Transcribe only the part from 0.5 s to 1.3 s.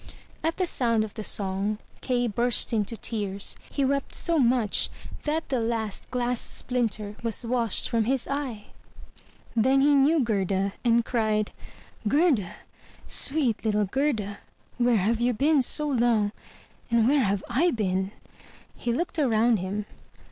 the sound of the